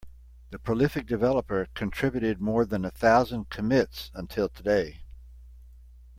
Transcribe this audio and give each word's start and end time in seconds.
The 0.49 0.57
prolific 0.57 1.05
developer 1.05 1.67
contributed 1.75 2.41
more 2.41 2.65
than 2.65 2.85
a 2.85 2.89
thousand 2.89 3.51
commits 3.51 4.09
until 4.15 4.49
today. 4.49 5.03